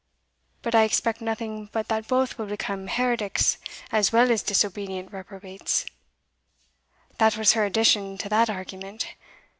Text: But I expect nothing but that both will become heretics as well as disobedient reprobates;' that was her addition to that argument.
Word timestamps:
But 0.63 0.73
I 0.73 0.81
expect 0.81 1.21
nothing 1.21 1.69
but 1.71 1.87
that 1.89 2.07
both 2.07 2.35
will 2.39 2.47
become 2.47 2.87
heretics 2.87 3.59
as 3.91 4.11
well 4.11 4.31
as 4.31 4.41
disobedient 4.41 5.11
reprobates;' 5.13 5.85
that 7.19 7.37
was 7.37 7.53
her 7.53 7.65
addition 7.67 8.17
to 8.17 8.27
that 8.27 8.49
argument. 8.49 9.09